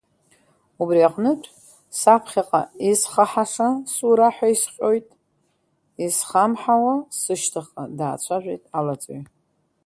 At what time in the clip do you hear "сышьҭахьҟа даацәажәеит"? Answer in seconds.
7.19-8.63